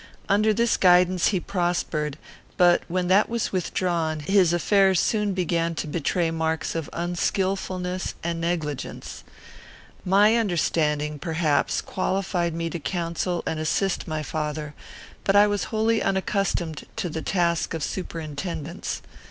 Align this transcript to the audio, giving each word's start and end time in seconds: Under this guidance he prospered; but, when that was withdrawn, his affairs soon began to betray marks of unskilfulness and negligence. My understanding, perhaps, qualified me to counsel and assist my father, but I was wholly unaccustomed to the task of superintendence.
Under 0.27 0.51
this 0.51 0.77
guidance 0.77 1.27
he 1.27 1.39
prospered; 1.39 2.17
but, 2.57 2.81
when 2.87 3.07
that 3.09 3.29
was 3.29 3.51
withdrawn, 3.51 4.21
his 4.21 4.51
affairs 4.51 4.99
soon 4.99 5.33
began 5.35 5.75
to 5.75 5.85
betray 5.85 6.31
marks 6.31 6.73
of 6.73 6.89
unskilfulness 6.91 8.15
and 8.23 8.41
negligence. 8.41 9.23
My 10.03 10.37
understanding, 10.37 11.19
perhaps, 11.19 11.81
qualified 11.81 12.55
me 12.55 12.67
to 12.71 12.79
counsel 12.79 13.43
and 13.45 13.59
assist 13.59 14.07
my 14.07 14.23
father, 14.23 14.73
but 15.23 15.35
I 15.35 15.45
was 15.45 15.65
wholly 15.65 16.01
unaccustomed 16.01 16.87
to 16.95 17.07
the 17.07 17.21
task 17.21 17.75
of 17.75 17.83
superintendence. 17.83 19.03